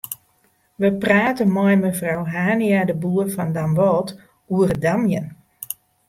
[0.81, 4.09] We prate mei mefrou Hania-de Boer fan Damwâld
[4.53, 5.27] oer it damjen.